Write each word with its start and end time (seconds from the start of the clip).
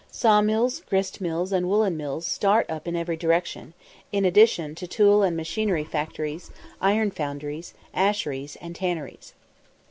Saw 0.11 0.41
mills, 0.41 0.81
grist 0.89 1.21
mills, 1.21 1.51
and 1.51 1.69
woollen 1.69 1.95
mills 1.95 2.25
start 2.25 2.67
up 2.71 2.87
in 2.87 2.95
every 2.95 3.15
direction, 3.15 3.75
in 4.11 4.25
addition 4.25 4.73
to 4.73 4.87
tool 4.87 5.21
and 5.21 5.37
machinery 5.37 5.83
factories, 5.83 6.49
iron 6.81 7.11
foundries, 7.11 7.75
asheries, 7.93 8.57
and 8.59 8.75
tanneries. 8.75 9.33